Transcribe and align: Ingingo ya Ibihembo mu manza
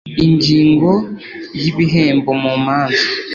Ingingo 0.25 0.91
ya 1.59 1.65
Ibihembo 1.71 2.29
mu 2.43 2.51
manza 2.63 3.05